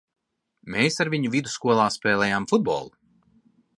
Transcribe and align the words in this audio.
Mēs 0.75 0.95
ar 1.03 1.11
viņu 1.15 1.31
vidusskolā 1.35 1.85
spēlējām 1.97 2.49
futbolu. 2.53 2.91